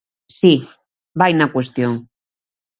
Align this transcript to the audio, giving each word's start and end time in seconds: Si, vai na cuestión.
Si, 0.39 0.55
vai 1.19 1.31
na 1.35 1.51
cuestión. 1.53 1.93